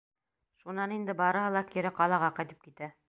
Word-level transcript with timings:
Шунан 0.61 0.95
инде 0.95 1.15
барыһы 1.21 1.51
ла 1.57 1.63
кире 1.75 1.93
ҡалаға 2.01 2.31
ҡайтып 2.41 2.67
китә. 2.69 2.91